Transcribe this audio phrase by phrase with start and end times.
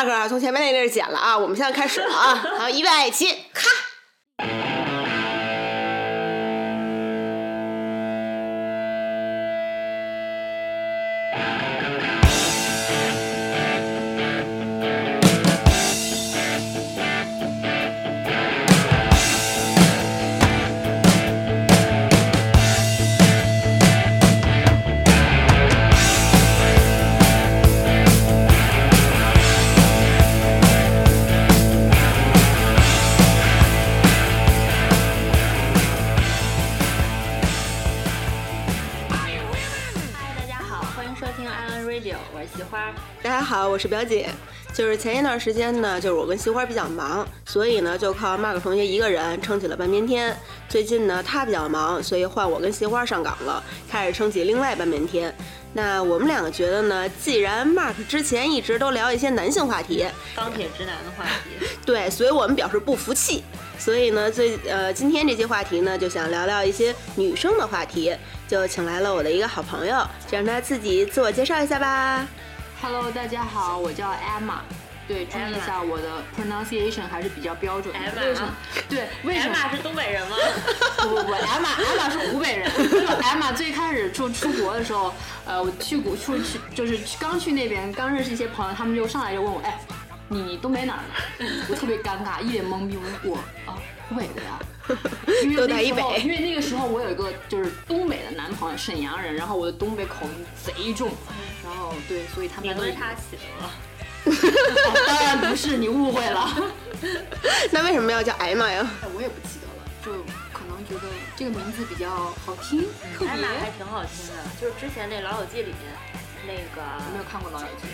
[0.00, 3.68] m a r，从前面那地儿剪了啊，我们现在开始了啊，好，预备起，咔。
[43.72, 44.28] 我是表姐。
[44.74, 50.34] 就是前一段时间呢，就是我跟西花比较忙，所以呢就靠 Mark 同学一个人撑起了半边天。
[50.68, 55.34] 最近呢他比较忙，所以换我跟西花上岗了，开始撑起另外半边天。
[55.74, 63.42] 那我们两个觉得呢，既然 Mark 之前一直都聊一些男性话题，钢铁直男的话题， 对，所以我们表示不服气。
[63.78, 68.14] 所以呢，最呃今天这期话题呢，就想聊聊一些女生的话题，
[68.48, 69.96] 就请来了我的一个好朋友，
[70.30, 72.26] 就让他自己自我介绍一下吧。
[72.82, 74.58] Hello，大家好，我叫 Emma。
[75.06, 78.00] 对，注意一下我的 pronunciation 还是比较标准的。
[78.00, 78.54] Emma 为什么？
[78.88, 79.54] 对，为什么？
[79.54, 80.36] 玛是东北人吗？
[80.98, 82.68] 不不不，Emma Emma 是湖北人。
[82.76, 85.14] 就是 Emma 最开始出出国的时候，
[85.46, 89.78] 呃，我去古出去就是刚去那边，刚认识一些朋友，他们就上来就问我，哎，
[90.26, 91.02] 你你东北哪儿
[91.38, 91.46] 的？
[91.68, 93.78] 我特别尴尬，一脸懵逼，我说我啊
[94.12, 94.58] 湖北的呀。
[95.44, 101.10] 因为都在一那个时候，北因为那个时候我有一个就是东北的男朋友，沈阳人，然后我的东北口音贼重，
[101.64, 103.70] 然后对，所以他们都名字他起的吗？
[104.24, 106.50] 哦 当然不是，你误会了。
[107.72, 108.88] 那为什么要叫艾玛呀？
[109.02, 110.12] 哎，我也不记得了，就
[110.52, 112.82] 可能觉得这个名字比较好听，
[113.16, 113.28] 特别。
[113.28, 115.94] 艾玛还挺好听的，就是之前那《老友记》里面
[116.44, 117.86] 那个我没有看过《老友记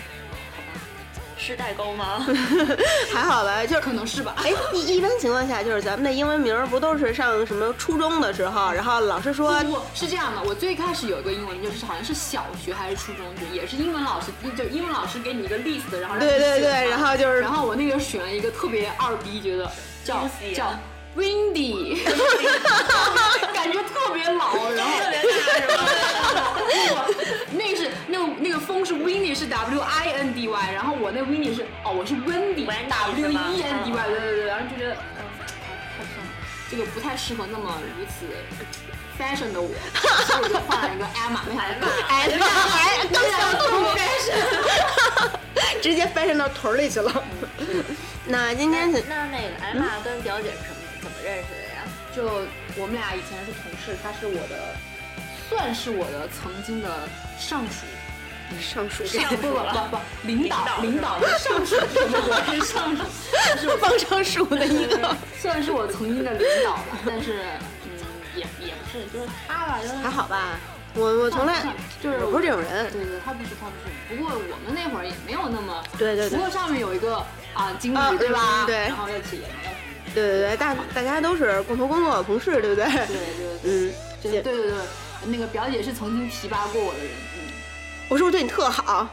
[1.49, 2.23] 是代沟吗？
[3.11, 4.35] 还好吧，就是》，可能是吧。
[4.37, 9.59] 哎，一一般情况下，就是咱们的英文名儿不都是上什么初中的时候，然后老师说
[9.95, 19.71] 是这样的，我最开始有一个英文名，就是好像是小学还是初中，就也是英文老师，就英文老师给你一个 list，然后让你对对对然后就是然后我那个选了一个特别二逼，觉得
[20.05, 20.79] 叫叫啊
[21.17, 21.97] Windy，
[23.55, 25.27] 感觉特别老，然后特别大
[25.59, 25.79] 是吗？
[28.79, 36.31] 那个是那个那个风是 W I N D Y，然后我那 Windy 是哦我是 Wendy W E N D Y，嗯对对对，然后就觉得嗯太太像了，
[36.71, 38.25] 这个不太适合那么如此
[39.19, 39.69] fashion 的我，
[40.25, 44.39] 所以我就换了一个 Emma，没想到艾玛，还没想到这么 fashion。
[45.81, 47.23] 直接翻身到屯儿里去了。
[48.25, 51.83] 那今天是那那个艾玛跟表姐是什么怎么认识的呀？
[52.15, 52.23] 就
[52.81, 54.75] 我们俩以前是同事，她是我的，
[55.49, 57.07] 算是我的曾经的
[57.37, 57.85] 上属。
[58.59, 59.57] 上属上不不不
[59.91, 63.03] 不，领导领领导的上属，我是上属，
[63.59, 67.43] 是我方上属的一个，算是我曾经的领导吧，但是
[67.85, 67.91] 嗯，
[68.35, 70.59] 也也不是，就是他吧，就是还好吧？
[70.95, 71.63] 我我从来
[72.01, 72.91] 就是我不是这种人。
[72.91, 74.17] 对对，他不是他不是。
[74.17, 77.17] 不过我们那会儿也没有那么，对对对除了上面有一个
[77.53, 78.63] 啊经啊理对吧？
[78.63, 79.75] 嗯对然后在企业没有。
[80.15, 82.85] 对对对，大大家都是共同工作的同事，对不对？
[82.85, 83.15] 对对
[83.61, 83.93] 对，嗯，
[84.23, 84.79] 对对对对，
[85.27, 87.38] 那个表姐是曾经提拔过我的人，嗯，
[88.09, 89.07] 我是不是对你特好？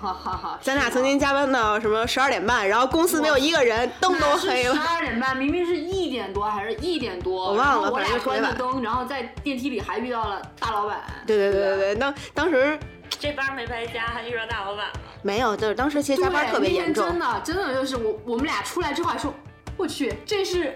[0.00, 0.58] 哈哈哈。
[0.62, 4.86] 咱俩曾经加班到什么十二点半，然后公司没有一个人，灯都黑了十了。
[4.88, 11.02] 二点半，明明是一点多还是一点多，我忘了我俩关着灯，然后在电梯里还遇到了大老板。
[11.26, 12.78] 对对对对对对，当当时
[13.10, 14.92] 这班没白加，还遇到大老板了。
[15.22, 17.18] 没有，就是当时其实加班特别严重真。
[17.18, 19.34] 的真的就是我我们俩出来之后还说，
[19.76, 20.72] 我去，这是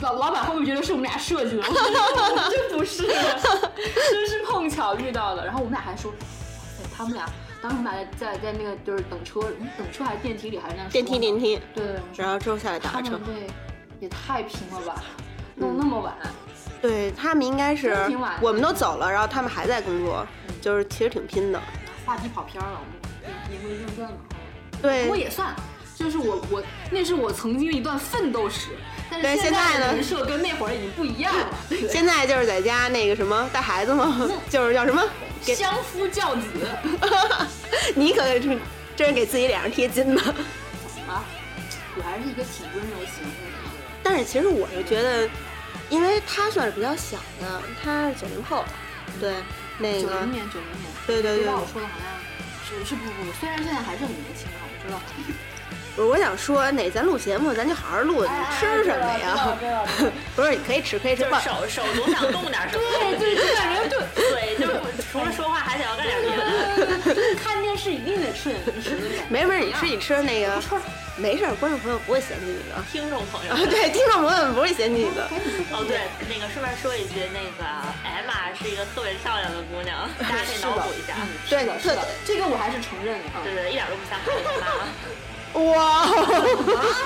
[0.00, 1.62] 老老板会不会觉得是我们俩设计的？
[1.62, 5.44] 我说这不是，真是碰巧遇到的。
[5.44, 6.12] 然后我们俩还说，
[6.96, 7.24] 他们俩
[7.60, 13.20] 当时我们俩在在在那个就是等车，嗯等车还是电梯里还是那样电梯电梯，对对对，然后之后下来打车他们。
[13.26, 13.32] 这
[14.00, 15.02] 也太拼了吧，
[15.56, 16.14] 弄那么晚。
[16.80, 20.24] 对他们应该是挺晚我们都走了，然后他们还在工作，
[20.60, 21.60] 就是其实挺拼的。
[22.06, 24.18] 话题跑偏了，我们言归正传嘛。
[24.80, 25.52] 对不过也算，
[25.96, 26.62] 就是我我
[26.92, 28.68] 那是我曾经的一段奋斗史，
[29.10, 31.48] 但是现现在呢的人设跟那会儿已经不一样了。
[31.90, 34.16] 现在就是在家那个什么带孩子吗？
[34.48, 35.02] 就是叫什么？
[35.44, 36.42] 给相夫教子
[37.94, 38.40] 你可是
[38.96, 40.20] 真是给自己脸上贴金呢。
[41.08, 41.24] 啊，
[41.96, 43.30] 我还是一个挺温柔型的。
[44.02, 45.28] 但是其实我是觉得，
[45.88, 48.64] 因为他算是比较小的，他是九零后，
[49.20, 49.34] 对，
[49.78, 52.08] 那个九零年，九零年，对对对我说的好像
[52.64, 55.00] 是是不不，虽然现在还是很年轻啊，我知道。
[55.96, 59.56] 不是，我想说，哪咱录节目，咱就好好录，你吃什么呀？
[60.36, 61.40] 不是，你可以吃，可以吃就是。
[61.40, 62.84] 手手总想动点什么，
[63.18, 63.98] 对对，就感觉就
[64.30, 64.80] 嘴就是
[65.10, 67.34] 除了说话还想要干点别的。
[67.42, 68.96] 看电视一定得吃点零食。
[69.28, 70.62] 没没事，你吃你吃那个，
[71.16, 72.78] 没事，观众朋友不会嫌弃你的。
[72.92, 75.28] 听众朋友啊，对，听众朋友们不会嫌弃你的。
[75.72, 77.64] 哦，对，那个顺便说一句，那个
[78.04, 81.14] 艾玛是一个特别漂亮的姑娘，大家可以脑补一下。
[81.18, 83.42] 嗯，对是的，是的，这个我还是承认的啊。
[83.42, 84.86] 对对，一点都不像孩子妈。
[85.58, 86.06] 哇！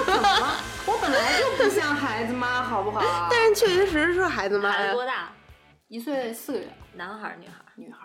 [0.04, 0.56] 怎么了？
[0.86, 3.28] 我本来就不像孩子妈，好不好？
[3.30, 4.70] 但是确确实实是孩子妈。
[4.70, 5.30] 孩子多大？
[5.88, 7.72] 一岁四个月，男孩儿女孩儿？
[7.76, 8.01] 女孩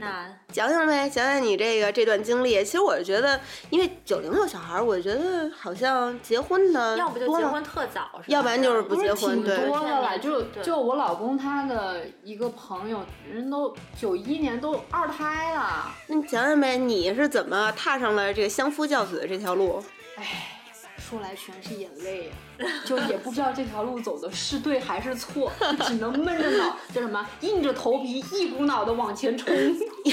[0.00, 2.64] 那 讲讲呗，讲讲你这个这段经历。
[2.64, 3.38] 其实我是觉得，
[3.68, 19.82] 因为九零后小孩，我觉得好像结婚的要不就结婚特早，要不然就是不结婚挺多的了，就就我老公他的一个朋友，人都九一年都二胎了，那你讲讲呗，你是怎么踏上了这个相夫教子的这条路？
[20.16, 20.59] 哎，
[21.00, 25.50] 说来全是眼泪呀，就也不知道这条路走的是对还是错，
[25.86, 29.52] 只能闷着脑，叫什么，硬着头皮一股脑的往前冲。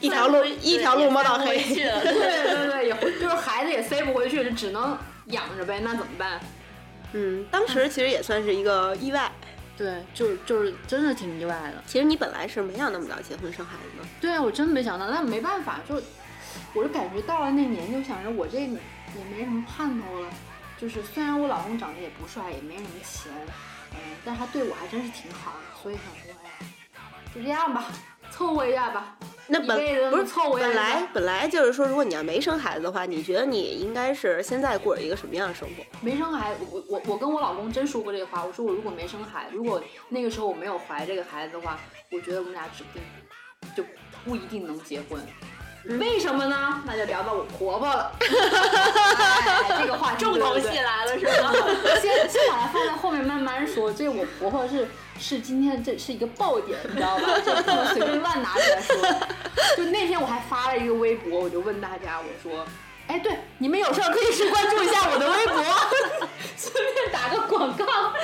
[0.00, 1.56] 一条路一条路摸到黑。
[1.72, 6.40] 对对对，也回就是孩子也塞不回去，就只能养着呗，那怎么办？
[7.12, 9.30] 嗯，当时其实也算是一个意外。
[9.76, 11.82] 对，就是就是真的挺意外的。
[11.86, 14.08] 其实你本来是没想那么早结婚生孩子的。
[14.20, 15.94] 对啊，我真没想到，但没办法，就
[16.74, 18.68] 我就感觉到了那年，就想着我这
[19.18, 20.28] 也没什么盼头了。
[20.78, 23.30] 就是虽然我老公长得也不帅，也没什么钱，
[23.92, 26.66] 嗯，但他对我还真是挺好的，所以想说，哎呀，
[27.32, 27.84] 就这样吧，
[28.30, 29.16] 凑合一下吧。
[29.46, 35.84] 那本不是凑合一下本来本来就是说，如果你要没生孩子的话，你觉得你应该是现在过着一个什么样的生活？
[36.00, 41.78] 没生孩子，我我我跟我老公真说过这个话，我说我如果没生孩子，如果那个时候我没有怀这个孩子的话，
[42.10, 43.02] 我觉得我们俩指不定
[43.76, 43.84] 就
[44.24, 45.20] 不一定能结婚。
[45.84, 46.82] 为什么呢？
[46.86, 48.12] 那就聊到我婆婆了。
[48.20, 51.52] 哎、这个话题 重头戏来了是吧？
[52.00, 53.92] 先先把它放在后面慢慢说。
[53.92, 54.88] 这我婆婆是
[55.18, 57.38] 是今天这是一个爆点，你知道吧？
[57.44, 58.96] 就不能随便乱拿出来说。
[59.76, 62.64] 就那天我还发了一个微博，我就问大家，我说。
[63.08, 65.62] 哎，对，你们有事儿可以去关注一下我的微博，
[66.56, 67.84] 顺便打个广告。
[67.84, 68.14] 哎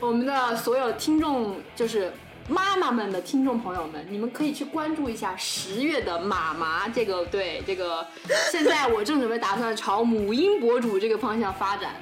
[0.00, 2.12] 我们的所有听众，就是
[2.48, 8.06] 妈妈们的听众朋友们，你们可以去关注一下十月的妈妈这个对这个。
[8.52, 11.96] 现在我正准备打算朝母婴博主这个方向发展，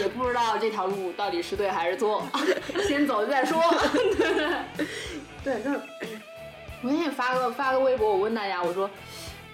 [0.00, 2.26] 也不知道这条路到底是对还是错，
[2.88, 3.62] 先走再说。
[5.44, 5.80] 对，就是
[6.82, 8.90] 我也发个发个微博，我问大家，我说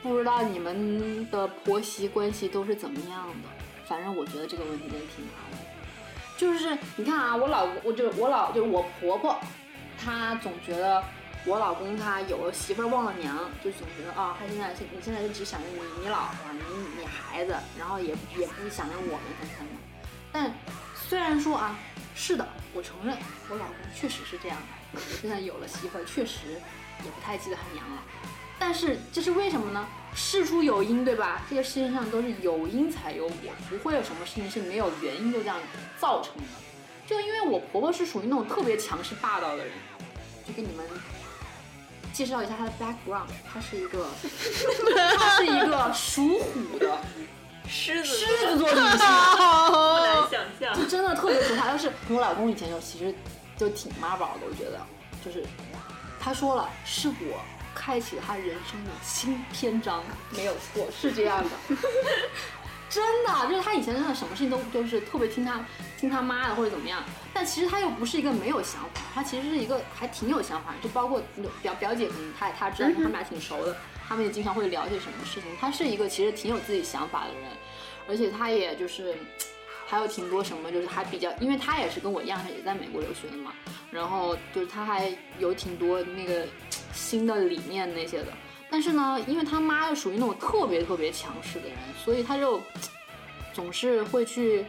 [0.02, 3.48] 不知道你们的婆媳关系都是怎么样的？
[3.84, 5.58] 反正我觉得这个问题真的挺难的。
[6.38, 9.38] 就是你看啊，我老公，我就我老就是我婆婆，
[10.02, 11.02] 她总觉得
[11.44, 16.60] 我老公他有了媳妇忘了娘，就总觉得啊，他现在现你现在就只想着你你老婆你
[16.98, 19.74] 你孩子，然后也也不想着我们等等的。
[20.32, 20.52] 但
[20.94, 21.76] 虽然说啊，
[22.14, 23.16] 是的，我承认
[23.48, 24.58] 我老公确实是这样
[24.94, 26.60] 的，现在有了媳妇，确实
[27.04, 28.02] 也不太记得他娘了。
[28.58, 29.86] 但是这是为什么呢？
[30.14, 31.40] 事出有因，对吧？
[31.48, 35.56] 这个世界上都是有因才有果，不会有什么事情是没有原因就这样
[35.98, 36.42] 造成的。
[37.10, 39.72] 就因为我婆婆是属于那种特别强势霸道的人，
[40.46, 40.86] 就给你们
[42.12, 44.06] 介绍一下她的 background，她是一个，
[45.18, 46.96] 她是一个属虎的
[47.68, 48.80] 狮子狮子座女性。
[48.86, 50.86] 不难想象就。
[50.86, 51.66] 真的特别可怕。
[51.70, 53.12] 要是我老公以前就其实
[53.56, 54.78] 就挺妈宝的，我觉得
[55.24, 55.44] 就是
[56.20, 57.40] 他说了，是我
[57.74, 61.50] 开启了他人生的新篇章，没有错，是这样的。
[62.90, 65.64] 真的，就是他以前真的什么事情都就是特别听他
[65.96, 67.00] 听他妈的或者怎么样，
[67.32, 71.22] 但其实他又不是一个没有想法，他其实是一个还挺有想法，就包括
[71.62, 73.76] 表表姐可能他他知道，他们俩挺熟的，
[74.08, 75.48] 他们也经常会聊些什么事情。
[75.60, 77.50] 他是一个其实挺有自己想法的人，
[78.08, 79.14] 而且他也就是
[79.86, 83.52] 还有挺多什么，就是还比较，因为他也是跟我一样，他也在美国留学的嘛，
[83.92, 86.44] 然后就是他还有挺多那个
[86.92, 88.32] 新的理念那些的。
[88.70, 92.60] 但是呢，因为他妈又属于那种特别特别强势的人，所以他就
[93.52, 94.64] 总是会去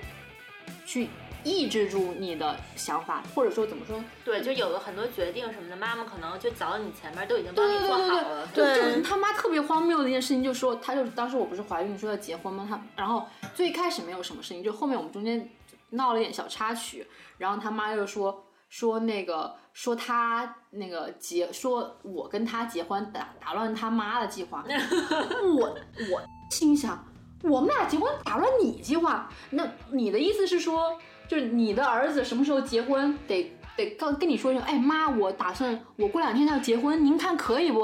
[0.86, 1.08] 去
[1.44, 4.04] 抑制住你的想法，或者说怎么说？
[4.26, 8.48] 对，就有了很多决定什么的，妈妈可能就早你前面都已经帮你做对对对好了。
[8.54, 12.68] 对，就对是他妈特别荒谬的一件事情，就是说，他就当时我不是怀孕说要结婚吗？
[12.70, 15.50] 他然后最开始没有什么事情，就后面我们中间
[15.92, 24.64] 闹了一点小插曲，然后他妈又说说那个说他那个结说我跟他结婚打打乱他妈的计划，
[25.58, 25.78] 我
[26.12, 27.06] 我心想
[27.44, 30.98] 我们俩结婚打乱你计划，那你的意思是说，
[31.28, 33.52] 就是你的儿子什么时候结婚得？
[33.78, 37.82] 得告跟你说一声，哎妈，我打算我过两天要结婚，您看可以不？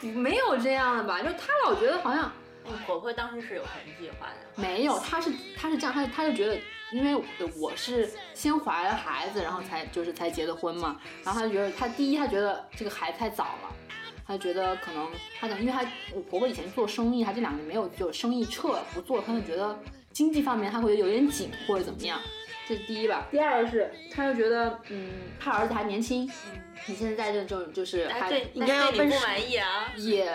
[0.00, 1.20] 不，没有这样的吧？
[1.20, 2.32] 就他老觉得好像
[2.64, 4.62] 你婆婆婆当时是有什么计划的？
[4.62, 6.58] 没有，她是她是这样，他他就觉得，
[6.92, 7.22] 因为
[7.58, 13.74] 我是先怀了孩子，然后才就是才结的婚嘛，然后她就觉得她第一她觉得这个孩子太早了，
[14.26, 19.78] 她觉得可能她可能因为她我婆婆以前做生意，她这两年没有就生意撤了不做，他就觉得
[20.12, 22.20] 经济方面她会有点紧或者怎么样，
[22.68, 23.26] 这是第一吧。
[23.30, 26.30] 第二个是他就觉得嗯，他儿子还年轻，
[26.86, 29.92] 你现在在这就就是还哎对，应该要奔那对你不满意啊？
[29.96, 30.32] 也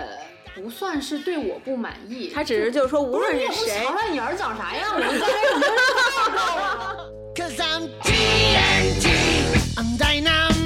[0.57, 5.05] 不算是对我不满意，他只是就是说，无论是谁你也不瞧，瞧你儿子长啥样吗？
[5.11, 7.09] 你在这你就是太高了。
[7.35, 9.05] Cause I'm TNT.
[9.75, 10.56] I'm dynamite.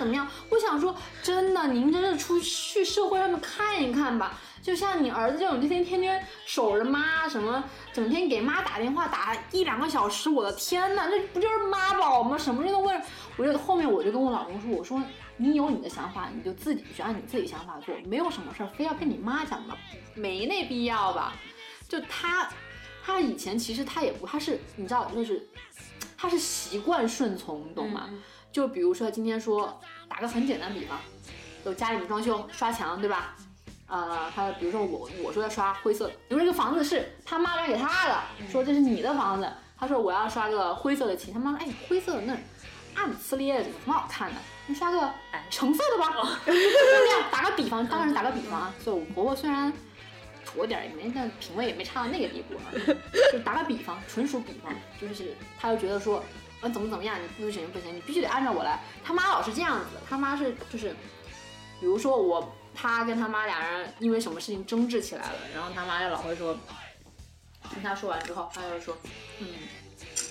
[0.00, 0.26] 怎么样？
[0.48, 4.40] 我想说，真的，您真是出去社会上面看一看吧。
[4.62, 12.38] 就像你儿子这种天天天天守着妈什么，整天给妈打电话打一两个小时，我的天呐，这不就是妈宝吗？
[12.38, 12.98] 什么事都问。
[13.36, 15.02] 我就后面我就跟我老公说，我说
[15.36, 19.76] 你有你的想法，你就自己去按你自己想法做，没有什么事儿非要跟你妈讲吧，
[20.14, 21.34] 没那必要吧。
[21.86, 22.48] 就他，
[23.04, 25.46] 他以前其实他也不，他是你知道，就是
[26.16, 28.08] 他是习惯顺从，你懂吗？
[28.52, 30.98] 就比如说今天说，打个很简单比方，
[31.64, 33.36] 就家里面装修刷墙，对吧？
[33.86, 42.36] 呃，他比如说我我说要刷灰色的，比如说这个房子是他妈买给他的，说这是你的房子，他说我要刷个灰色的漆，他妈说哎灰色的那
[42.94, 44.36] 暗呲咧的，有什么好看的？
[44.66, 45.10] 你刷个
[45.50, 46.38] 橙色的吧。
[46.46, 48.74] 就这样打个比方，当然打个比方啊。
[48.78, 49.72] 所以我婆婆虽然
[50.46, 52.70] 土点儿，也没但品味也没差到那个地步啊。
[53.32, 56.22] 就打个比方，纯属比方，就是她就觉得说，
[56.60, 58.80] 啊怎么怎么样，你不行不行，你必须得按照我来。
[59.04, 60.94] 他妈老是这样子，他妈是就是，
[61.80, 66.56] 比如说我他跟他妈俩人因为什么事情争执起来了，然后他妈就老会说，
[67.72, 68.96] 听他说完之后，他就说，
[69.38, 69.46] 嗯，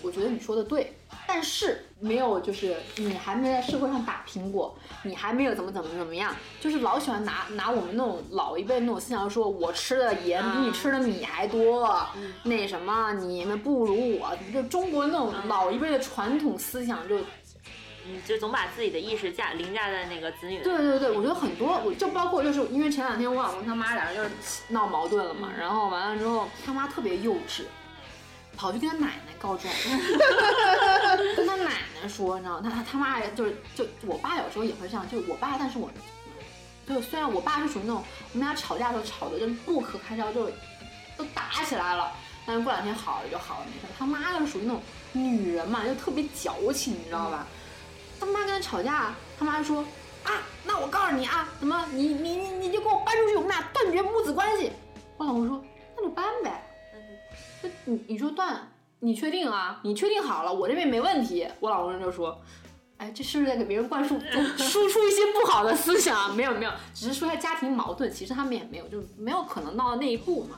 [0.01, 0.93] 我觉得你说的对。
[1.31, 12.03] 但是没有，就是你还没在社会上打拼过，你还没有怎么怎么怎么样，就是老喜欢拿拿我们那种老一辈那种思想说，我吃的盐比你吃的米还多，
[12.41, 17.19] 那什么你们不如我，就中国那种老一辈的传统思想就
[18.07, 24.29] 嗯，就总把自己的意识架凌驾在那个子女对对对，我觉得很多，我就包括就是因为前两天我老公他妈俩人就是
[24.69, 27.65] 闹矛盾了嘛，然后完了之后他妈特别幼稚，
[28.59, 29.73] 跑去跟他奶奶告状，
[31.37, 35.89] 跟他奶奶说，你知道他他妈就是就我爸有时候也会这样，就是我爸，但是我
[36.85, 40.51] 就虽然我爸是属于那种我们俩吵架的时候吵的就不可开交，就
[41.15, 42.11] 都打起来了，
[42.45, 43.87] 但是过两天好了就好了没事。
[43.97, 44.81] 他妈就是属于那种
[45.13, 47.47] 女人嘛，就特别矫情，你知道吧？
[48.19, 49.85] 他妈跟他吵架，他妈说
[50.25, 54.69] 啊，那我告诉你啊，怎么你你你你就给我搬出去，我们俩断绝母子关系。
[55.15, 55.63] 我老公说
[55.95, 56.61] 那就搬呗，
[57.61, 59.79] 那你你说断，你确定啊？
[59.83, 61.47] 你确定好了，我这边没问题。
[61.59, 62.39] 我老公就说。
[62.99, 64.19] 哎，这是不是在给别人灌输、
[64.59, 66.33] 输出一些不好的思想啊？
[66.35, 70.57] 没有没有，只是说一下家庭矛盾，其实他们也没有，就没有可能闹到那一步嘛。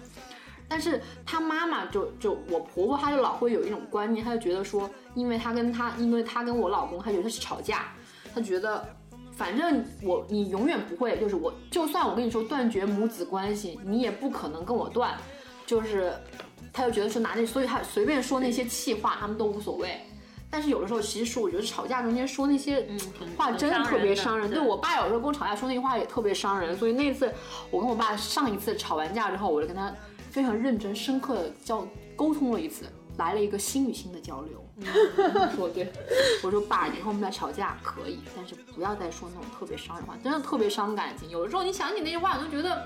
[0.68, 7.94] 但是他妈妈就就我婆婆，她就老会有一种观念，她就觉得说，因为她跟她，因为她跟我老公，她觉得是吵架，
[8.34, 8.84] 她觉得
[9.32, 15.16] 反正我你永远不会，就是我就算我跟你说断绝母子关系，你也不可能跟我断，
[15.72, 16.12] 就是
[16.74, 20.02] 他就觉得说拿那，所以他随便说那些气话，他们都无所谓。
[20.50, 22.86] 但是有的时候，其实说我觉得吵架中间说那些
[23.38, 24.52] 话真的特别伤人。
[24.52, 27.34] 对我爸有时候跟我吵架说那句话也特别伤人，所以那次
[27.70, 29.90] 我跟我爸上一次吵完架之后，我就跟他
[30.30, 31.88] 非常认真、深刻的交
[32.18, 32.84] 沟通了一次，
[33.18, 34.62] 来了一个心与心的交流。
[34.76, 35.90] 我 说对，
[36.44, 41.30] 我说爸，以后我们俩吵架可以，但是不要再说那种特别伤人话，真的特别伤感情。
[41.30, 42.86] 有的时候你想起那些话，你就觉得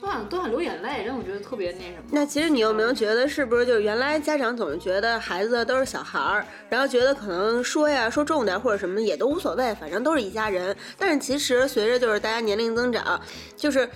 [0.00, 2.04] 都想都想流眼泪，让我觉得特别那什么。
[2.10, 10.74] 那其实你有没有觉得，是不是就是原来家长总是觉得孩子都是小孩儿，然后觉得可能说呀说重点或者什么也都无所谓，反正都是一家人。
[10.96, 13.20] 但是其实随着就是大家年龄增长，
[13.56, 13.88] 就是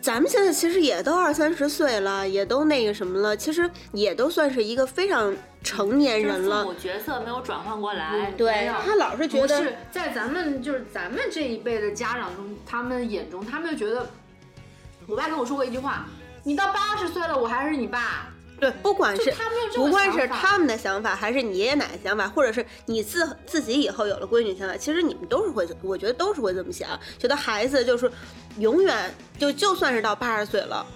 [0.00, 6.72] 咱们现在其实也都二三十岁了，也都那个什么了，其实也都算是一个非常成年人了母。
[6.74, 8.10] 角色没有转换过来。
[8.10, 14.06] 没对他老是觉得是在咱们就是咱们这一辈的家长中，他们眼中，他们就觉得，
[15.06, 16.06] 我爸跟我说过一句话
[16.42, 18.28] ：“你到八十岁了，我还是你爸。
[18.58, 28.10] 对，不管”是他们不管是他们的想法，还是你爷爷奶奶想法，或者是你自自己以后有了闺女想法，其实你们都是会，我觉得都是会这么想，觉得孩子就是
[28.58, 30.86] 永远就就算是到八十岁了，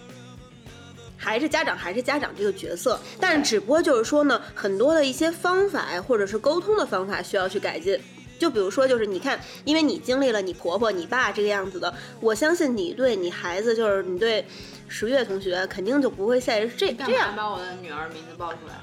[1.17, 8.01] 还是家长还是家长这个角色，但是只不过就是说呢，很多的一些方法或者是沟通的方法需要去改进。
[8.39, 14.47] 就比如说，就是你看，因为你经历了你婆婆、你爸这个样子的，我相信你对你孩子，就是你对
[14.87, 17.35] 十月同学，肯定就不会再这干这样。
[17.37, 18.75] 把我的女儿名字报出来？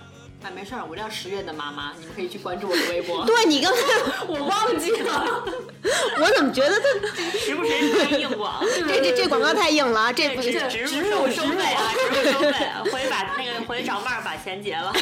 [0.45, 3.25] 啊，没事儿，我叫十月的妈妈，你们可以去关注我的微博。
[3.25, 3.79] 对你刚才，
[4.29, 5.43] 我忘记了。
[6.21, 10.13] 我怎么觉得他时不时拍硬广，这这这广告太硬了啊？
[10.13, 14.93] 这不植是植入收收费啊，植入收费，回去把那个回去找妹儿把钱结了。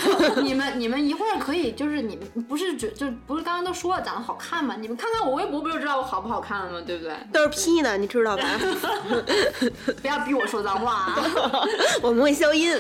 [0.42, 4.76] 你们你们一会儿可以，就是你们不是觉就不是刚刚都说了长得好看吗？
[4.80, 6.82] 你们看看我微博不就知道我好不好看了吗？
[6.86, 7.14] 对不对？
[7.32, 8.44] 都是 P 的，你知道吧？
[10.02, 11.24] 不要逼我说脏话啊！
[12.02, 12.78] 我们会消音。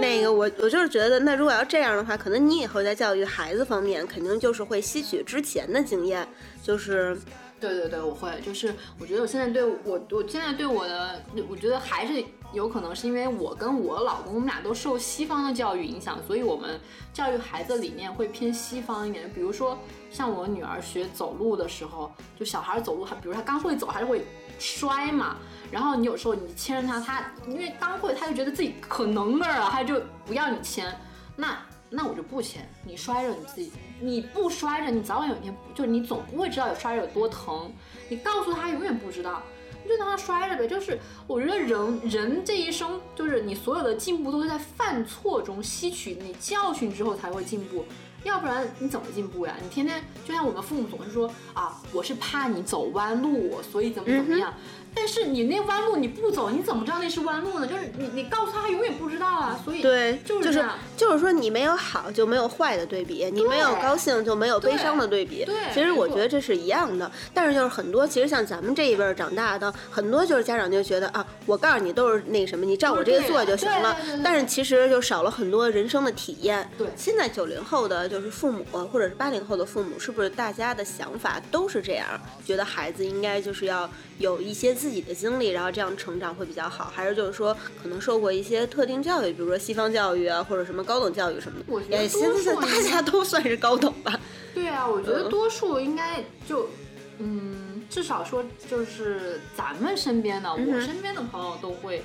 [0.00, 6.26] 那个我我就是觉得，那如果要这样的话，可能你以后在教育孩子方面，肯定就是会吸取之前的经验，
[6.62, 7.16] 就是
[7.60, 16.78] 对对对，我会，就是我觉得我现在对我，我现在对我的，我觉得还是有可能是因为我跟我老公，我们俩都受西方的教育影响，所以我们
[17.12, 19.30] 教育孩子理念会偏西方一点。
[19.32, 19.78] 比如说，
[20.10, 24.26] 像我女儿学走路的时候，就小孩走路，他比如他刚会走，还是会
[24.58, 25.36] 摔嘛。
[25.70, 30.94] 然后你有时候你牵着他，他因为刚会，他就觉得自己可能个儿啊，他就不要你牵。
[31.34, 31.58] 那
[31.90, 37.70] 那我就不签，你摔着你自己，你不摔着，你早晚有一天就你总不会知道有摔着有多疼。
[38.08, 39.42] 你告诉他永远不知道，
[39.82, 40.66] 你就让他摔着呗。
[40.66, 47.84] 就是我觉得人人这一生，就是你所有的进步都是在犯错中吸取你教训之后才会进步。
[48.24, 49.54] 要不然你怎么进步呀？
[49.62, 54.52] 你天天就像我们父母总是说啊，我是怕你走弯路，所以怎么怎么样。
[54.94, 57.66] 但是你那弯路你不走，你怎么知道那是弯路呢？
[57.66, 59.60] 就是你你告诉他，他永远不知道啊。
[59.64, 65.44] 所以对，就是就是这样就是说，你没有好就没有坏的对比，你没有高兴就没有悲伤的对比。
[65.44, 67.10] 对其实我觉得这是一样的。
[67.32, 76.68] 但是就是很多，其实像咱们这一辈儿长大的，很多就是家长就觉得啊，我告诉你都是那什么，你照我这个做就行了但是其实就少了很多人生的体验。
[76.78, 82.06] 对现在九零后的就是父母，或者是八零后的父母，是不是大家的想法都是这样？
[82.46, 91.64] 觉得孩子应该就是要有一些自己的经历，然后这样成长会比较好，还是就是说可能受过一些特定教育，比如说西方教育啊，或者什么高等教育什么的？
[91.68, 94.20] 我觉得也现在多数大家都算是高等吧。
[94.54, 96.68] 对啊，我觉得嗯多数应该就，
[97.16, 102.02] 嗯，至少说就是咱们身边的，嗯我身边的朋友都会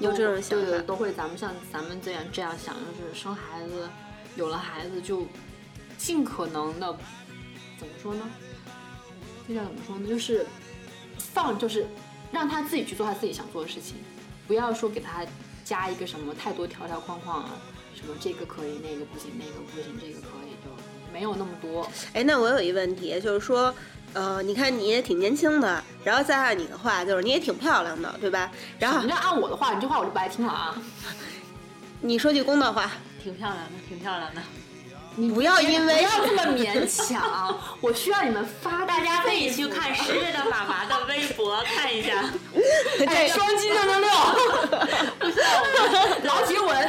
[0.00, 3.88] 有这种想法都会咱们像咱们这样这样想，就是生孩子，
[4.34, 5.24] 有了孩子就
[5.96, 6.92] 尽可能的，
[7.78, 8.28] 怎么说呢？
[9.46, 10.08] 这叫怎么说呢？
[10.08, 10.44] 就是
[11.32, 11.86] 放，就是
[12.32, 13.96] 让他自己去做他自己想做的事情，
[14.46, 15.24] 不要说给他
[15.64, 17.50] 加一个什么太多条条框框啊，
[17.94, 20.70] 什么这个可以，那个不行，那个不行，这个可以，就
[21.12, 21.88] 没有那么多。
[22.12, 23.74] 哎，那我有一问题，就是说，
[24.12, 28.50] 呃，你看你也挺年轻的，然后再按你的话，就是你也挺漂亮的，对吧？
[28.78, 29.74] 然后你要按我的话？
[29.74, 30.76] 你这话我就不爱听了啊！
[32.00, 32.90] 你说句公道话，
[33.22, 34.42] 挺漂亮的，挺漂亮的。
[35.16, 42.24] 你不要因为不要这么勉强， 我需要你们发，大家可以去看十月的妈妈的微博看一下。
[42.52, 44.08] 对，双击六六六，
[46.24, 46.88] 老铁吻。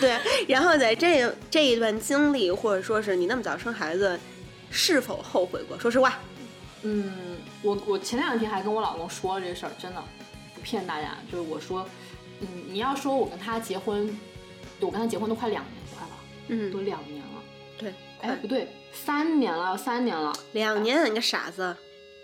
[0.00, 4.18] 对，然后在这这一段经历，或者说是你那么早生孩子，
[4.70, 5.78] 是否后悔过？
[5.78, 6.18] 说实话，
[6.82, 10.02] 嗯，我我前两天还跟我老公说了这事儿，真的
[10.54, 11.86] 不骗大家，就是我说，
[12.40, 14.18] 嗯，你要说我跟他结婚，
[14.80, 15.79] 我跟他结婚都快两年，
[16.48, 17.42] 嗯，都两年了。
[17.78, 21.76] 对，哎，不对，三年了，三年了，两年，你个傻子，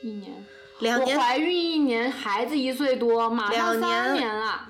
[0.02, 0.32] 一年。
[0.80, 4.68] 两年我，怀孕一年，孩子一岁多，马上两三年年了。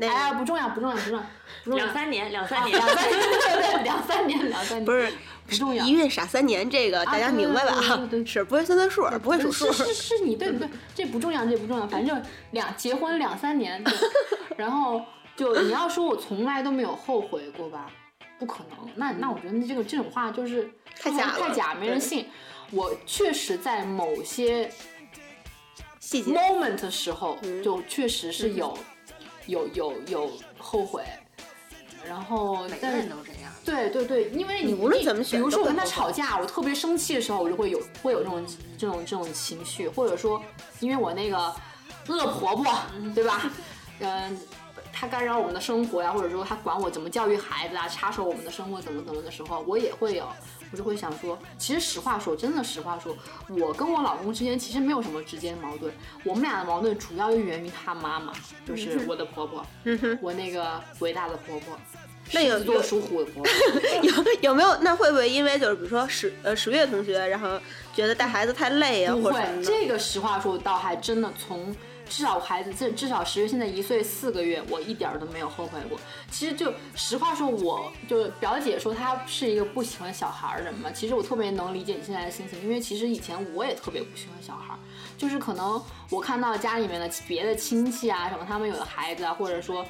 [0.00, 1.26] 哎呀，不重要，不重要，不重要，
[1.64, 1.94] 不重要两。
[1.94, 5.10] 三年，两三年，两三年， 对对，两三年，两三年，不是
[5.46, 5.92] 不重要一。
[5.92, 7.72] 孕傻三年，这个大家明白吧？
[7.72, 9.72] 对对对对 是不会算算数，不会数数。
[9.72, 10.68] 是是是你对不对？
[10.94, 13.92] 这不重要，这不重要，反正两结婚两三年，对
[14.58, 15.02] 然后
[15.36, 17.90] 就你要说我从来都没有后悔过吧？
[18.38, 18.88] 不可能。
[18.94, 22.26] 那那我觉得这个这种话就是太假太假，没人信。
[22.70, 24.70] 我确实在某些
[26.00, 28.76] 细节，moment 的时候，嗯就确实是有、
[29.46, 31.04] 有有有后悔，
[32.04, 33.52] 然后每个人都这样。
[33.64, 38.46] 对对对，因为你无论怎么选比如说我跟他吵架，我特别生气的时候，我就会有会有这种
[38.76, 40.42] 这种这种情绪，或者说
[40.80, 41.54] 因为我那个
[42.08, 42.74] 恶婆婆，
[43.14, 43.50] 对吧？
[44.00, 44.38] 嗯。
[44.98, 50.26] 她干扰我们的生活呀，或者说他管我怎么教育孩子啊，插手我们的生活怎么怎么的时候，我也会有，
[50.72, 53.14] 我就会想说，其实实话说，真的实话说，
[53.50, 55.92] 我跟我老公之间其实没有什么直接的矛盾，
[56.24, 58.32] 我们俩的矛盾主要就源于他妈妈，
[58.66, 61.78] 就是我的婆婆，嗯哼，我那个伟大的婆婆，
[62.32, 63.52] 那有做属虎的婆婆。
[64.02, 64.74] 有有没有？
[64.78, 67.60] 那会不会因为就是比如说十呃十月同学，然后
[67.94, 69.42] 觉得带孩子太累啊，不会？
[69.62, 71.76] 这个实话说，倒还真的从
[72.08, 75.98] 至少我孩子至至少十月现在一岁四个月，我一点儿都没有后悔过。
[76.30, 84.78] 其实就实话说，我就表姐说她是一个不喜欢小孩儿的人嘛，其实我特别能理解你现在的心情，因为其实以前我也特别不喜欢小孩儿，
[85.18, 89.84] 就是可能我看到家里面的别的亲戚啊什么，他们有的孩子啊，或者说。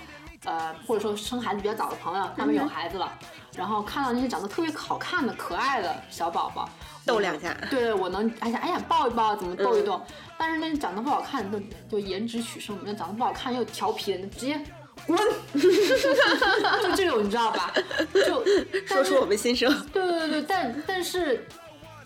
[0.45, 3.11] 呃，或者说生孩子比较早的朋友，他们有孩子了，
[3.57, 6.69] 然后看到那些长得特别好看的、可爱的小宝宝，
[7.07, 7.57] 逗两下。
[7.71, 10.03] 对对，我能，哎呀哎呀，抱一抱，怎么逗一逗？
[10.37, 14.61] 但是那长得不好看，就就颜值取胜，那长得不好看又调皮的，直接
[15.07, 15.17] 滚，
[15.55, 17.73] 就这种你知道吧？
[18.13, 18.45] 就
[18.87, 19.71] 说出我们心声。
[19.93, 21.47] 对对对对，但但是。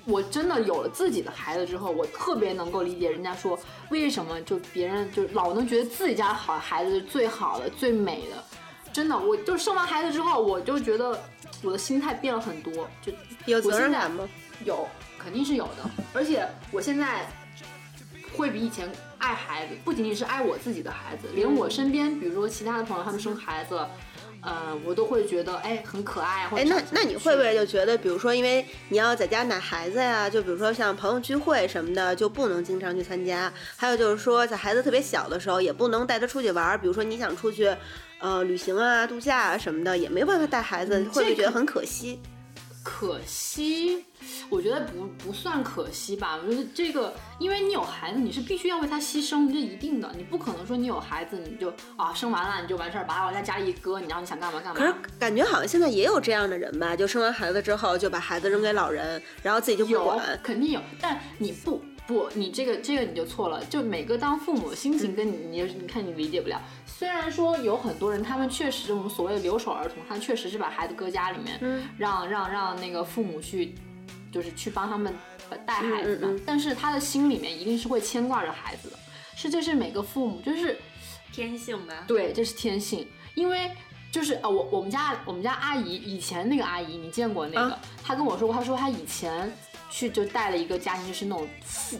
[0.06, 3.56] 我真的有了自己的孩子之后，我特别能够理解人家说
[3.90, 8.42] 为什么就别人就老能觉得自己家好孩子是最好的、最美的。
[8.94, 11.16] 真的，我就生完孩子之后，我就觉得
[11.62, 13.12] 我的心态变了很多，就
[13.44, 14.26] 有责任感吗？
[14.64, 15.90] 有，肯定是有的。
[16.12, 17.26] 而且我现在
[18.36, 23.90] 会比以前爱孩子，不仅仅是爱我自己的孩子，连我身边，比如说其他的朋友，他们生孩子了。
[24.42, 26.48] 嗯，我都会觉得哎很可爱。
[26.56, 33.52] 哎，那那你会不会就觉得，比如说，因为你要在家奶孩子呀，就比如说像朋友聚会什么的，就不能经常去参加。
[33.76, 36.80] 还有就是说，在孩子特别小的时候，也不能带他出去玩。
[36.80, 37.70] 比如说你想出去，
[38.18, 42.18] 呃，旅行啊、度假啊什么的，也没办法带孩子，会不会觉得很可惜？
[42.82, 44.04] 可惜。
[44.50, 54.78] 我觉得不不算可惜吧，我觉得这个，因为你有孩子，你是必须要为他牺牲，这一定的，你不可能说你有孩子你就啊生完了你就完事儿，把他往家家里一搁，你让你想干嘛干嘛。
[54.78, 60.38] 可是感觉好像现在也有这样的人吧，就生完孩子之后就把孩子扔给老人，然后自己就不管。
[60.42, 66.60] 肯定有，但你不不，你这个这个你就错了，就每个当父母的心情跟你你你看你理解不了。
[66.84, 71.58] 虽然说有很多人，他们确实我们所谓的留守儿童，他确实是把孩子搁家里面，
[71.96, 73.72] 让让让那个父母去。
[74.32, 75.12] 就是去帮他们
[75.66, 78.96] 带孩子的，但是他的心里面一定是会牵挂着孩子的，
[79.34, 80.78] 是这是每个父母就是
[81.32, 83.68] 天性吧，对，这是天性，因为
[84.12, 89.52] 就是呃我我们家我们家阿姨以前那个阿姨你见过那个，她跟我说过，她说她以前
[89.90, 91.48] 去就带了一个家庭，就是那种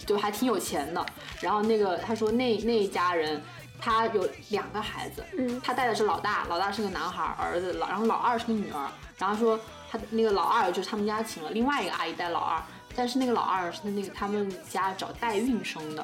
[0.07, 1.05] 就还挺有钱的，
[1.41, 3.43] 然后那个他说那那一家人
[3.79, 9.61] 他有两个孩子，嗯，他带的是老大，老大是个男孩儿子，老然后老二是个女儿，然后说。
[9.93, 12.63] 他那个老二就是他们家请了另外一个阿姨带老二，
[12.95, 16.03] 但是那个老二是那个他们家找代孕生的，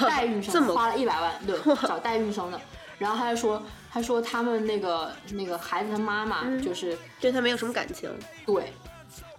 [0.00, 2.60] 代孕生花了一百万，对，找代孕生的。
[2.98, 8.10] 然后他就说，他说他们那个那个孩子他妈妈就是对他没有什么感情，
[8.44, 8.72] 对，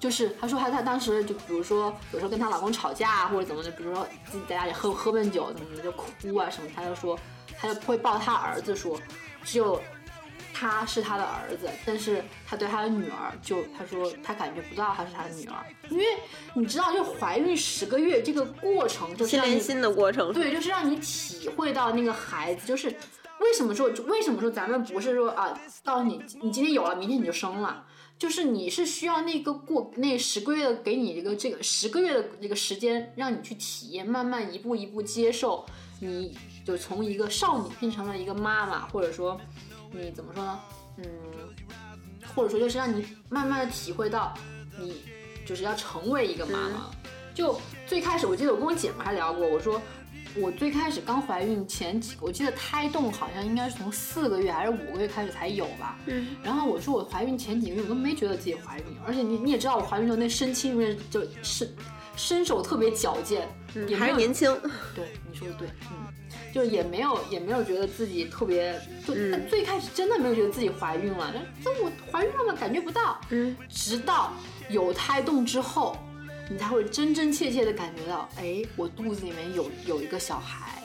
[0.01, 7.17] 就是她说她她当时就比如说有时候跟她老公吵架或者怎么的，比如说自己在家里喝喝闷酒怎么的就哭啊什么，她就说
[7.57, 8.99] 她就会抱她儿子说，
[9.45, 9.81] 只有。
[10.53, 16.05] 他是他的儿子，但是他对他的女儿，就他说他感觉不到他是他的女儿，因为
[16.53, 22.89] 你知道，就怀孕十个月这个过程，就是心连心的过程，对，就是让你体会到那个孩子，就是
[23.39, 27.83] 为什么说为什么说咱们不是说啊，到你你今天有了，明天你就生了，
[28.21, 35.65] 就是你是需要那个过那十个月的给你一个这个十个月的这个时间，让你去体验，慢慢一步一步接受，
[35.99, 39.41] 你就从一个少女变成了一个妈妈，或者说。
[39.91, 40.59] 你怎么说呢？
[40.97, 41.03] 嗯，
[42.35, 44.37] 或者说就是让你慢慢的体会到，
[44.79, 45.01] 你
[45.43, 46.91] 就是要成为一个妈妈。
[47.33, 49.81] 就最开始，我记得我跟我姐们还聊过，我说
[50.35, 55.97] 我最开始刚怀孕前几，我记得胎动好像应该是从四个月还是五个月开始才有吧。
[56.05, 56.35] 嗯。
[56.43, 61.73] 然后我说我怀孕前几个月我都没觉得自己怀孕，而且你你也知道我怀孕时候那身轻如就是
[62.15, 63.47] 身手特别矫健，
[63.87, 64.51] 也还是年轻。
[64.95, 66.13] 对，你说的对，嗯。
[66.53, 69.13] 就也没有也没有觉得自己特别，就
[69.49, 72.53] 最开始真的没有觉得自己怀孕了，这我怀孕了吗？
[72.59, 74.33] 感觉不到，嗯，直到
[74.69, 75.97] 有胎动之后，
[76.51, 80.83] 你才会真真切切的感觉到，哎，我肚子里面有有一个小孩，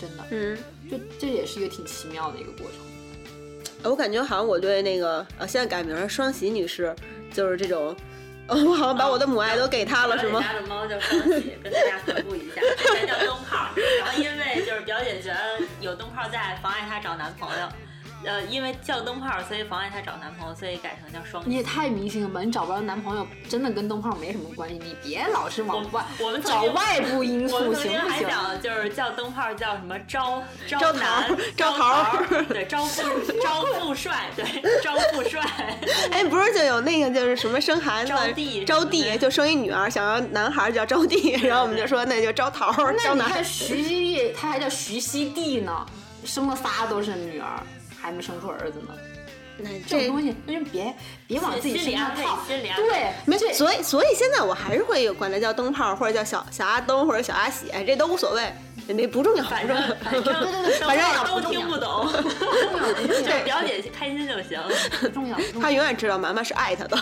[0.00, 0.56] 真的，嗯，
[0.90, 3.90] 就这也是一个挺奇妙的一个过程。
[3.90, 6.96] 我感觉好像我对那个呃，现在改名双喜女士，
[7.30, 7.94] 就是这种。
[8.46, 10.40] 我好像把我的母爱都给她了，是吗？
[10.40, 17.68] 家的猫叫双喜，跟大家回顾一下，之前叫灯泡，然后因为就是表姐觉得有灯泡在妨碍她找男朋友。
[18.24, 21.42] 呃，因为叫灯泡，所以妨碍她找男朋友，所以改成叫双。
[21.46, 22.40] 你也太迷信了吧！
[22.40, 24.80] 你找不着男朋友，真的跟灯泡没什么关系。
[24.82, 27.98] 你别老是往外，我们找外部因素，行不行？
[28.00, 32.16] 还想就是叫灯泡叫什么招 招男招桃，
[32.48, 33.02] 对招富
[33.42, 34.44] 招富帅，对
[34.82, 35.42] 招富帅。
[36.10, 43.28] 哎，不是就有那个就是什么生孩子招弟招娣就生一女儿，想要男孩叫招弟，然后我们就说那就招桃招男。
[43.30, 45.84] 那徐熙娣他还叫徐熙娣呢，
[46.24, 47.62] 生了仨都是女儿。
[48.04, 48.94] 还没生出儿子呢，
[49.56, 50.94] 那这种东西，那就别
[51.26, 52.40] 别往自己身上套。
[52.46, 58.52] 对，没错所以所以现在我还是会有管它叫灯泡，或者叫小小阿灯，或者小阿喜，这都无所谓，
[58.88, 59.76] 那不重要，反正。
[60.02, 60.22] 反正
[60.84, 62.12] 反正都听不懂，
[63.06, 64.60] 对表姐开心就行。
[65.00, 65.70] 不重要，他。
[65.70, 66.96] 永远知道妈妈是爱他的。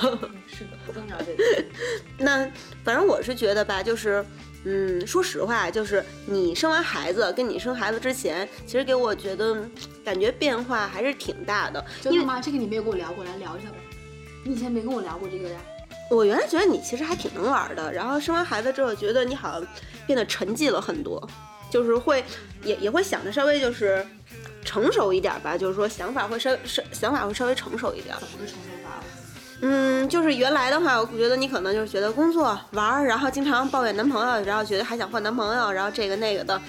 [0.46, 1.64] 是的，不重要这个。
[2.18, 2.48] 那
[2.84, 4.24] 反正我是觉得吧，就是，
[4.64, 9.70] 嗯，说实话，就是你生完孩子跟你生孩子之前，其实给我觉得嗯
[10.04, 11.84] 感觉变化还是挺大的。
[12.00, 12.40] 真的吗？
[12.40, 13.76] 这个你没有跟我聊过，来聊一下吧。
[14.44, 15.58] 你以前没跟我聊过这个呀？
[16.10, 19.66] 我原来觉得你其实还挺能玩的，然后生完孩子之后，觉得你好像
[20.06, 21.26] 变得沉寂了很多，
[21.70, 22.22] 就是会
[22.64, 24.04] 也也会想的稍微就是
[24.64, 28.14] 成熟一点吧，就是说想法会稍稍想法会稍微成熟一点。
[28.20, 28.81] 怎么个成熟法？
[29.62, 36.60] 嗯，就是原来的话，我觉得你可能就是觉得工作玩儿，然后经常抱怨男朋友，然后觉得还想换男朋友，然后这个那个的。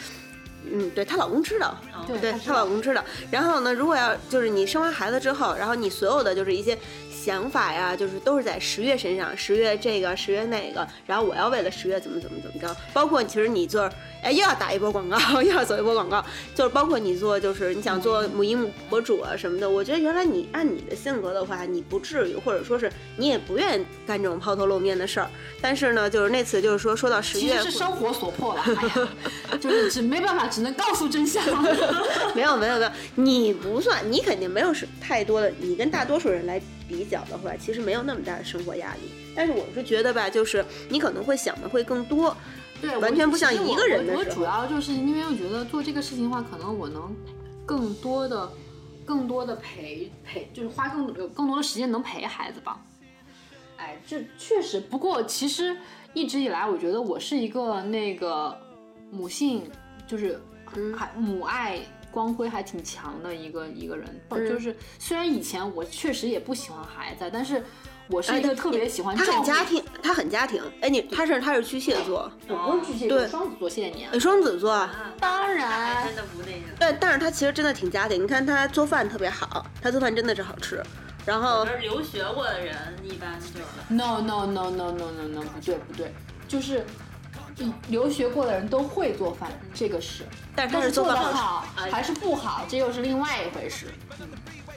[0.71, 1.75] 嗯，对她老公知道，
[2.07, 3.03] 对对她老公知道。
[3.29, 6.77] 然后呢，如果要就是你生完孩子之后，然后你所有的就是一些
[7.23, 13.89] 想法呀，就是都是在十月身上，十月这个，十月那个，然后我要为了十月怎么怎么怎么着，包括其实你做，
[14.21, 25.29] 哎，又要打一波广告， 又要走一波广告，就是包括你做，就是你想做母婴博主啊什么的，我觉得原来你按你的性格的话，你不至于，或者说是你也不愿意干这种抛头露面的事儿。
[25.61, 29.09] 但是呢，就是那次就是说说到十月其实是生活所迫了，哎呀，
[29.61, 31.41] 就是只没办法，只能告诉真相。
[32.35, 36.61] 没有没有没有，你不算，你肯定没有是太多的，你跟大多数人来
[36.93, 39.01] 比较的话，其实没有那么大的生活压力。
[39.35, 42.35] 但是我是觉得吧，就是你可能会想的会更多，
[42.79, 47.15] 对，完全不像一个人的我我时候主要就是因为我觉得做这个事情的话，可能我能
[47.65, 48.51] 更多的、
[49.05, 52.79] 更多的陪陪，就是花更有更多的时间能陪孩子吧。
[53.77, 54.79] 哎，这确实。
[54.79, 55.75] 不过其实
[56.13, 58.55] 一直以来，我觉得我是一个那个
[59.11, 59.63] 母性，
[60.07, 60.39] 就是
[60.75, 61.79] 嗯还母爱
[62.13, 64.07] 光辉还挺强的一个一个人。
[64.29, 67.63] 嗯就是虽然以前我确实也不喜欢孩子，但是
[68.07, 69.25] 我是哎一个特别喜欢他。
[69.25, 70.61] 很家庭，他很家庭。
[70.81, 74.09] 哎，你他是他是巨蟹座，我不是巨蟹对座，双子座，谢谢你啊。
[74.13, 74.71] 呃双子座。
[74.71, 76.77] 啊当然真，的不那个。
[76.79, 78.21] 对，但是他其实真的挺家庭。
[78.23, 80.83] 你看他做饭特别好，他做饭真的是好吃。
[81.25, 86.13] 然后留学过的人一般就是 No no no no no no no，不对不对，
[86.49, 86.85] 就是嗯
[87.87, 90.23] 留学过的人都会做饭，这个是，
[90.55, 93.87] 但是做得是做饭好还是不好，这又是另外一回事。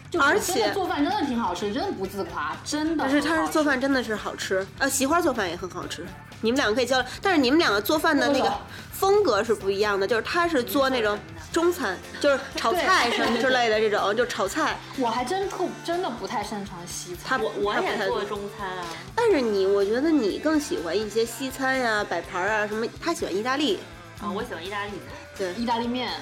[0.08, 3.04] 就而且做饭真的挺好吃，真的不自夸，真的。
[3.04, 6.06] 但是他是做饭真的是好吃，呃，席花做饭也很好吃。
[6.42, 8.52] 你们两个可以交流，但是你们两个做饭的那个
[8.92, 11.18] 风格是不一样的，就是他是做那种
[11.56, 14.76] 中餐，就是炒菜什么之类的这种，就炒菜。
[14.98, 17.42] 我还真特真的不太擅长西他餐。
[17.42, 22.86] 我我也做中餐啊，但是你，我觉得你更喜欢一些西餐呀、摆盘啊什么。
[23.00, 23.78] 他喜欢意大利，
[24.20, 24.96] 啊，我喜欢意大利菜。
[25.38, 26.12] 对，意大利面，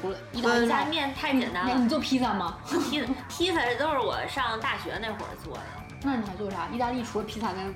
[0.00, 2.56] 除了意大利面太简单了你你，做披萨吗？
[2.88, 5.62] 披萨披萨都是我上大学那会儿做的，
[6.06, 6.68] 那你还做啥？
[6.72, 7.74] 意大利除了披萨跟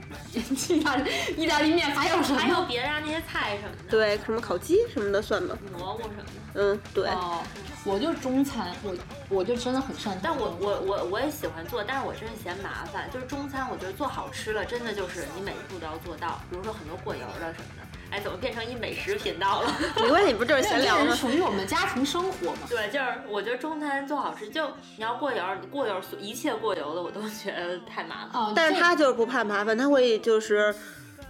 [0.71, 2.39] 意大利意大利面还有什么？
[2.39, 5.59] 还有别的啊那些菜什么的，对，什么烤鸡什么的算吗？
[5.77, 6.31] 蘑菇什么的。
[6.55, 7.09] 嗯，对。
[7.11, 7.43] 哦，
[7.85, 8.95] 我就中餐，我
[9.29, 10.21] 我就真的很擅长。
[10.23, 13.11] 但我我我我也喜欢做，但是我真是嫌麻烦。
[13.13, 16.41] 就是中餐，我觉得做好吃了，真的就是你每一步都要做到。
[16.49, 19.73] 比如说很多过油的什么的，哎，怎么变成一美食频道了？
[20.03, 21.15] 没关系，不就是闲聊吗？
[21.15, 22.59] 属于我们家庭生活嘛。
[22.69, 28.43] 对，就是我觉得中餐做好吃，就你要过油，你过油一切过油的我都觉得太麻烦。
[28.43, 30.75] 哦，但是这他就是不怕麻烦，他会就是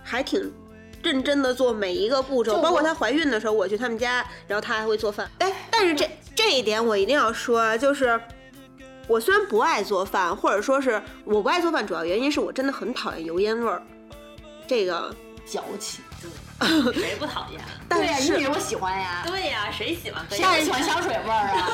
[0.03, 0.53] 还挺
[1.03, 5.31] 认真的做每一个步骤，包括她怀孕的时候，我去他们家，然后她还会做饭。
[5.39, 8.19] 哎，但是这这一点我一定要说啊，就是
[9.07, 13.83] 我虽然不爱做饭，或者说是我不爱做饭，主要原因是我真的很讨厌油烟味儿。
[14.67, 15.15] 这个，
[15.45, 16.03] 矫情。
[16.95, 17.61] 谁不讨厌？
[17.89, 19.23] 对呀，但是你以为我喜欢呀？
[19.27, 21.69] 对呀、谁喜欢喝谁油不喜欢香水味儿啊？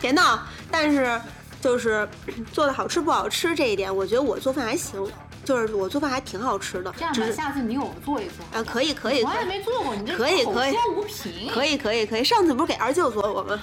[0.00, 0.38] 别闹，
[0.70, 1.20] 但是
[1.60, 2.08] 就是
[2.52, 5.06] 做的好吃不好吃这一点，我觉得我做饭还行，
[5.44, 8.58] 就是我做饭还挺好吃的这样，吧，下次你给我们做一做。
[8.58, 11.48] 啊，可以可以我也没做过，你这口可以可以无凭。
[11.52, 13.60] 可以可以可以，上次不是给二舅做过吗？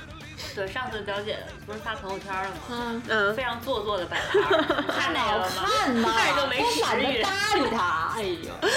[0.54, 2.56] 对，上次表姐不是发朋友圈了吗？
[2.70, 4.42] 嗯，嗯非，常做作的摆盘
[4.88, 5.64] 太难看了吗？
[5.66, 7.24] 看呐，看着就没都懒食欲得。
[7.24, 8.14] 搭理他。
[8.16, 8.70] 哎呦，嗯，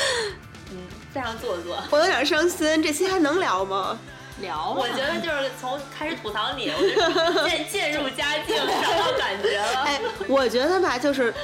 [1.12, 1.82] 非常做作。
[1.90, 3.98] 我有点伤心，这期还能聊吗？
[4.40, 9.82] 聊我觉得就是从开始吐槽你，我就渐渐入佳境，找到感觉了。
[9.82, 11.34] 哎，我觉得吧，就是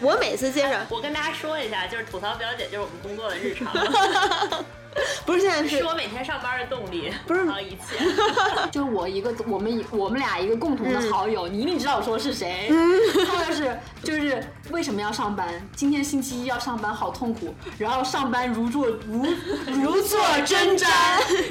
[0.00, 3.70] 我每次接着，我跟大家说一下，就是吐槽表姐就是我们工作的日常，
[5.26, 7.48] 不是现在是是我每天上班的动力，不是。
[8.70, 12.70] 就是我一个我们一我们俩一个共同的好友，你一定知道我说的是谁。
[13.26, 15.48] 他就是就是为什么要上班？
[15.74, 17.54] 今天星期一要上班，好痛苦。
[17.78, 19.26] 然后上班如坐如
[19.66, 20.86] 如坐针毡。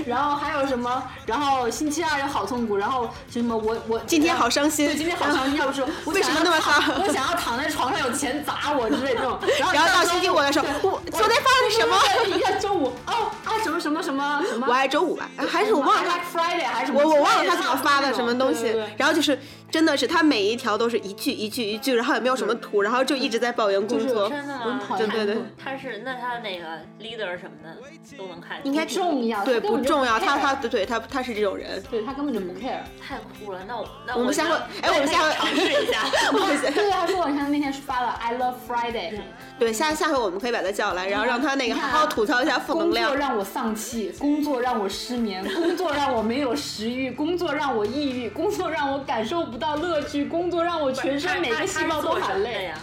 [0.06, 1.04] 然后还有什么？
[1.26, 2.78] 然后星期二又好痛苦。
[2.78, 5.56] 然后什么我我今天好伤心对，今天好伤心。
[5.56, 9.38] 要不说我为什么那么想要躺伤我想要躺在床上有钱砸我之类这种。
[9.60, 11.98] 然后然后到星期五的时候，我昨天发生什么？
[12.24, 13.32] 对一看周五哦啊
[13.64, 14.68] 什么什么什么什么。
[14.68, 18.76] 我爱周五吧，还是我忘了他 Friday 还是我我忘了他怎么发的什么东西。
[18.98, 19.38] 然后就是
[19.70, 24.30] 真的是他每一条都是一句一句一句，然后也没有什么图，然后就一直在抱怨工作。
[24.30, 24.82] 真的我很吗？
[24.88, 26.66] 讨厌对对对他是那他那个
[27.00, 27.78] leader 什么的
[28.18, 31.82] 都能看，应该重要对不重要，他他对对他他是这种人。
[31.92, 32.80] 对他根本就不 care。
[33.02, 33.60] 太酷了。
[33.68, 36.04] 那我那我们下回哎我们下回尝试一下。
[36.34, 39.20] 我们对，他说我你看那天是发了 I love Friday，
[39.60, 43.28] 对下下回我们可以把他叫来，然后让他那个好好吐槽一下负能量工作。
[43.28, 52.66] 让我丧气，工作让我失眠，工作让我没有食欲，工作让我抑郁，工作让我感受不到乐趣，工作让我全身每个细胞都喊累。
[52.66, 52.80] 呀。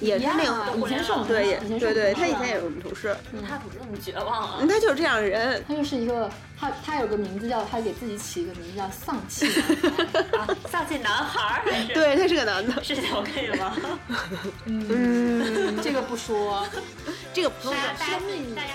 [0.00, 3.16] 一样也是那种啊，以前是我们对也以前是我们对对，他以同事前也是我们同事，
[3.48, 4.58] 他怎么这么绝望啊？
[4.60, 5.64] 嗯他就是这样的人。
[5.66, 10.38] 他就是一个他他有个名字叫他给自己起一个名字叫丧气男孩。
[10.38, 12.80] 啊丧气男孩还是？，对，他是个男的。
[12.84, 13.76] 是巧克力吗？
[14.66, 16.64] 嗯，这个不说，
[17.34, 17.82] 这个不重要。
[17.82, 18.14] 大家大家
[18.54, 18.68] 大家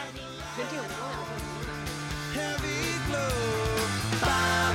[0.70, 0.78] 听。
[2.36, 3.32] heavy glow.
[4.20, 4.74] By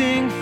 [0.00, 0.39] sing